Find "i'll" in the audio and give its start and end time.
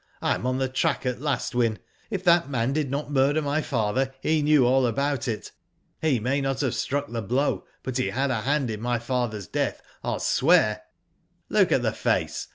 10.03-10.17